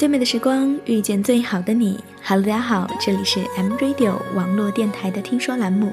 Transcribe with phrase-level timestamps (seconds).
[0.00, 2.02] 最美的时光遇见最好的你。
[2.24, 5.92] Hello，大家好，这里是 M Radio 网络电台的听说栏目，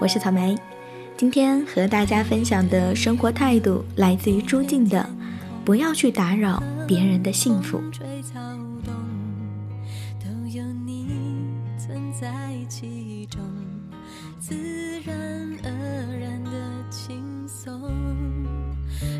[0.00, 0.56] 我是草莓。
[1.18, 5.06] 今天和大家分享的生活态度来自于朱静的：
[5.66, 7.78] 不要去打扰别人的幸福。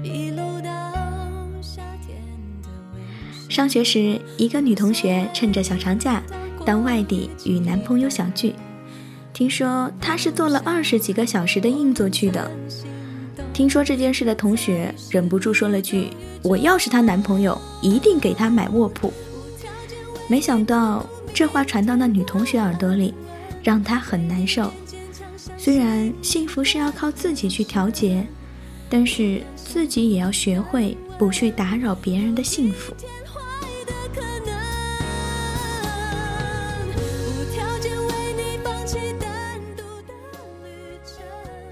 [0.02, 0.70] 一路到
[1.60, 2.21] 夏天
[3.52, 6.22] 上学时，一个女同学趁着小长假
[6.64, 8.54] 到外地与男朋友小聚。
[9.34, 12.50] 听说她是坐了二十几个小时的硬座去的。
[13.52, 16.08] 听说这件事的同学忍不住说了句
[16.42, 19.12] ：“我要是她男朋友，一定给她买卧铺。”
[20.30, 23.12] 没想到这话传到那女同学耳朵里，
[23.62, 24.72] 让她很难受。
[25.58, 28.26] 虽然幸福是要靠自己去调节，
[28.88, 32.94] 但是自己也要学会不去打扰别人的幸福。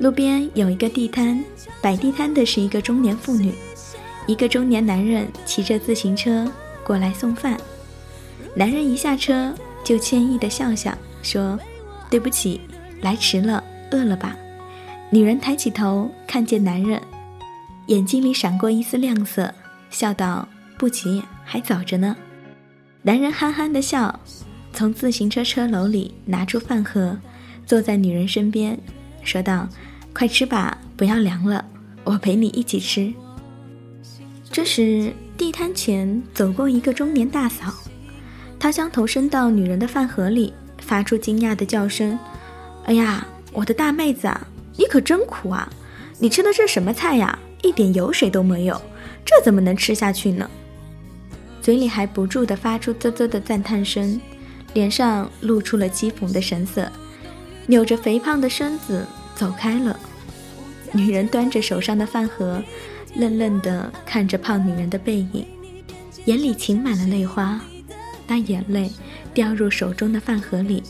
[0.01, 1.45] 路边有一个地摊，
[1.83, 3.53] 摆地摊的是一个中年妇女，
[4.27, 6.51] 一个中年男人骑着自行车
[6.83, 7.61] 过来送饭。
[8.55, 11.61] 男人一下车就歉意的笑笑说
[12.09, 12.63] ：“对不起，
[13.03, 14.35] 来迟了，饿了吧？”
[15.13, 16.99] 女人抬起头看见男人，
[17.89, 19.53] 眼睛里闪过一丝亮色，
[19.91, 22.17] 笑道：“不急，还早着呢。”
[23.03, 24.19] 男人憨憨的笑，
[24.73, 27.19] 从自行车车篓里拿出饭盒，
[27.67, 28.79] 坐在女人身边，
[29.23, 29.69] 说道。
[30.13, 31.65] 快吃吧，不要凉了，
[32.05, 33.13] 我陪你一起吃。
[34.51, 37.73] 这时，地摊前走过一个中年大嫂，
[38.59, 42.19] 她将头伸到女人的饭盒里，发出惊讶的叫声
[42.85, 45.71] ：“哎呀，我的大妹子啊，你可真苦啊！
[46.19, 47.39] 你吃的这什么菜呀？
[47.63, 48.81] 一点油水都没有，
[49.25, 50.51] 这怎么能吃下去呢？”
[51.63, 54.21] 嘴里还不住地发出啧啧的赞叹声，
[54.75, 56.91] 脸上露出了讥讽的神色，
[57.67, 59.07] 扭着肥胖的身子。
[59.41, 59.99] 走开了，
[60.93, 62.63] 女人端着手上的饭盒，
[63.15, 65.47] 愣愣地看着胖女人的背影，
[66.27, 67.59] 眼里噙满了泪花，
[68.27, 68.93] 那眼泪
[69.33, 70.83] 掉入手中的饭盒里，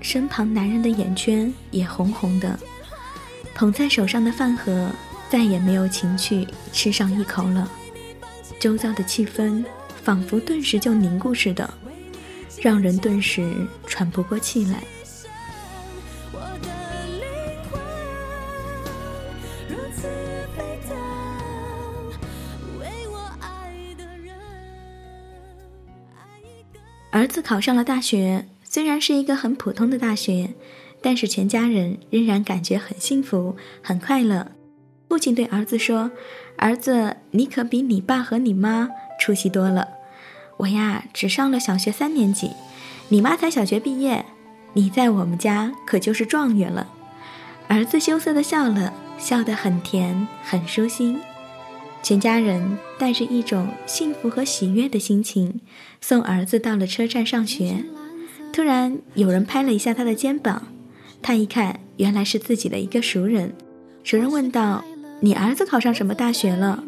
[0.00, 2.58] 身旁男人的眼圈也红红的，
[3.54, 4.90] 捧在手上的饭盒
[5.30, 7.70] 再也没有情趣吃上一口了，
[8.58, 9.64] 周遭的气氛
[10.02, 11.72] 仿佛顿时就凝固似的，
[12.60, 13.54] 让人顿时
[13.86, 14.82] 喘不过气来。
[27.12, 30.50] 儿子考上了大学，虽然是一个很普通的大学，
[31.02, 34.52] 但是全家人仍然感觉很幸福、很快乐。
[35.08, 36.12] 父亲对儿子说
[36.56, 38.88] ：“儿子，你可比你爸和你妈
[39.18, 39.88] 出息多了。
[40.58, 42.52] 我呀，只上了小学三年级，
[43.08, 44.24] 你妈才小学毕业，
[44.74, 46.86] 你在我们家可就是状元了。”
[47.66, 51.20] 儿子羞涩的笑了，笑得很甜，很舒心。
[52.02, 55.60] 全家人带着一种幸福和喜悦的心情，
[56.00, 57.84] 送儿子到了车站上学。
[58.52, 60.68] 突然，有人拍了一下他的肩膀，
[61.22, 63.52] 他一看，原来是自己的一个熟人。
[64.02, 64.82] 熟人问道
[65.20, 66.82] ：“你儿子考上什么大学了？”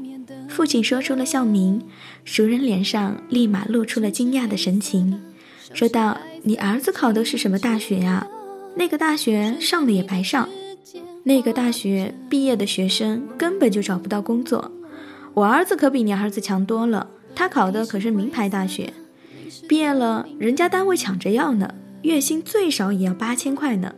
[0.49, 1.83] 父亲说出了校名，
[2.25, 5.21] 熟人脸上立马露出了惊讶的神情，
[5.73, 8.27] 说道：“你儿子考的是什么大学呀？
[8.75, 10.49] 那个大学上了也白上，
[11.25, 14.73] 那个大学毕业的学生根本就找不到工作。”
[15.35, 18.93] 我儿子可比你儿子强多了，他考的可是名牌大学，
[19.69, 23.95] 毕业了人家单位抢着要呢，月薪最少也要八千块呢。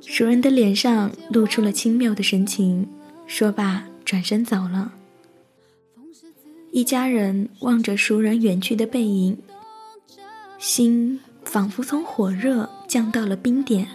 [0.00, 2.88] 熟人的脸上露出了轻蔑的神情，
[3.26, 4.92] 说罢转身走了。
[6.70, 9.36] 一家人望着熟人远去的背影，
[10.58, 13.86] 心仿佛从火热降到了冰点。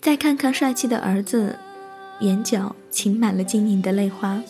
[0.00, 1.58] 再看看帅气的儿子，
[2.20, 4.42] 眼角噙满了晶莹的泪花。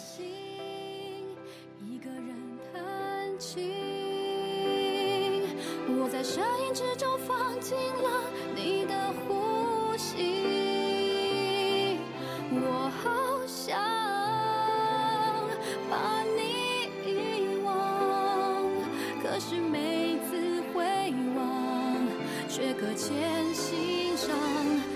[22.56, 23.12] 却搁浅
[23.52, 24.34] 心上，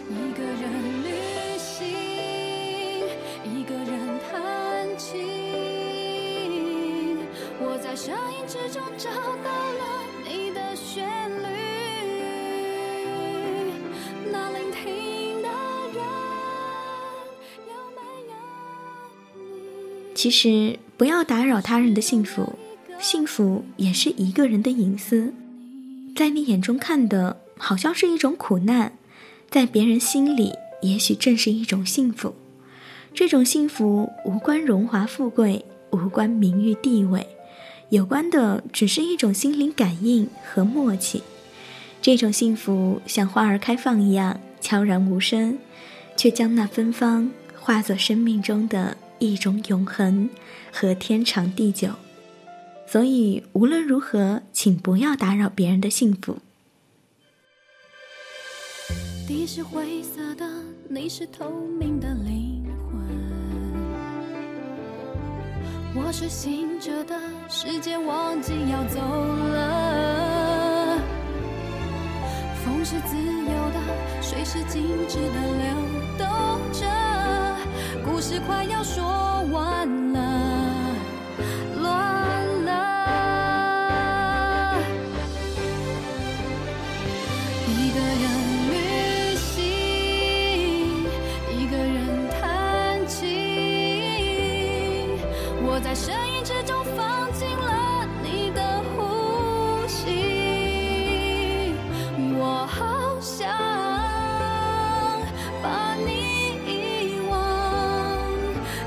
[0.09, 0.62] 一个人
[1.05, 1.09] 旅
[1.59, 1.87] 行，
[3.45, 5.12] 一个人弹琴。
[7.61, 9.83] 我在声音之中找到了
[10.27, 11.45] 你的旋律，
[14.33, 15.49] 那聆听的
[15.93, 16.03] 人
[17.69, 18.33] 有没有
[19.37, 20.15] 你？
[20.15, 22.55] 其实不要打扰他人的幸福，
[22.99, 25.35] 幸福也是一个人的隐私，
[26.17, 28.97] 在你眼中看的好像是一种苦难，
[29.51, 32.35] 在别人心里也许正是一种幸福。
[33.12, 37.27] 这种幸福无关荣华富贵，无关名誉地位，
[37.91, 41.23] 有关的只是一种心灵感应和默契。
[42.01, 45.59] 这种幸福像花儿开放一样悄然无声，
[46.17, 47.31] 却将那芬芳
[47.61, 50.31] 化作生命中的一种永恒
[50.73, 51.91] 和天长地久。
[52.87, 56.39] 所以无论如何，请不要打扰别人的幸福。
[59.31, 60.44] 地是灰色的，
[60.88, 61.49] 你是透
[61.79, 63.00] 明的灵魂，
[65.94, 67.15] 我是醒着的，
[67.49, 70.99] 时间忘记要走了。
[72.65, 73.81] 风是自由的，
[74.21, 75.76] 水是静止的流
[76.19, 76.26] 动
[76.73, 76.85] 着，
[78.05, 79.05] 故事快要说
[79.53, 80.19] 完了。
[81.81, 81.85] 乱
[82.65, 82.69] 了。
[87.69, 88.25] 一个人
[95.90, 101.75] 在声音之中放进了你的呼吸，
[102.38, 103.50] 我好想
[105.60, 107.34] 把你遗忘，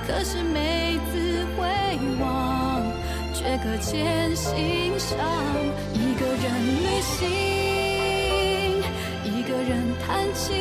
[0.07, 1.67] 可是每次回
[2.21, 2.81] 望，
[3.33, 5.19] 却搁浅心上。
[5.93, 6.55] 一个人
[6.85, 7.27] 旅行，
[9.25, 10.55] 一个人弹琴，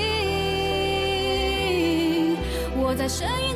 [2.74, 3.51] 我在声音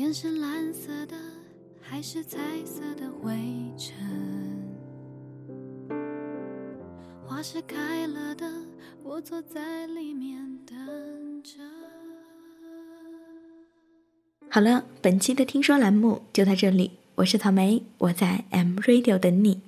[0.00, 1.14] 天是蓝色的，
[1.78, 3.36] 还是彩色的灰
[3.76, 3.94] 尘？
[7.26, 8.50] 花是开了的，
[9.02, 11.58] 我坐在里面等着。
[14.48, 19.60] 好了，本期的听说栏目就到这里，我是草莓，我在 M Radio 等你。